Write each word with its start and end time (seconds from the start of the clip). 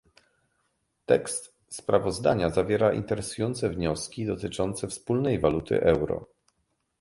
Tekst 1.05 1.53
sprawozdania 1.69 2.49
zawiera 2.49 2.93
interesujące 2.93 3.69
wnioski 3.69 4.25
dotyczące 4.25 4.87
wspólnej 4.87 5.39
waluty- 5.39 5.83
euro 5.95 6.25